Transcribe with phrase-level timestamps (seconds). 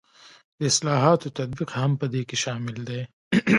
[0.57, 3.01] د اصلاحاتو تطبیق هم په دې کې شامل دی.